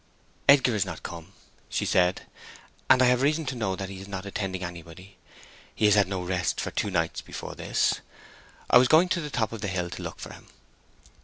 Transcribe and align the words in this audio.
"Edgar 0.49 0.73
is 0.73 0.83
not 0.83 1.03
come," 1.03 1.31
she 1.69 1.85
said. 1.85 2.23
"And 2.89 3.03
I 3.03 3.05
have 3.05 3.21
reason 3.21 3.45
to 3.45 3.55
know 3.55 3.75
that 3.75 3.89
he's 3.89 4.07
not 4.07 4.25
attending 4.25 4.63
anybody. 4.63 5.15
He 5.75 5.85
has 5.85 5.93
had 5.93 6.07
no 6.07 6.23
rest 6.23 6.59
for 6.59 6.71
two 6.71 6.89
nights 6.89 7.21
before 7.21 7.53
this. 7.53 8.01
I 8.67 8.79
was 8.79 8.87
going 8.87 9.09
to 9.09 9.21
the 9.21 9.29
top 9.29 9.51
of 9.51 9.61
the 9.61 9.67
hill 9.67 9.91
to 9.91 10.01
look 10.01 10.17
for 10.19 10.33
him." 10.33 10.47